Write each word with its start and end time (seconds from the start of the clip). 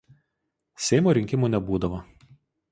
Seimo 0.85 1.13
rinkimų 1.19 1.53
nebūdavo. 1.57 2.03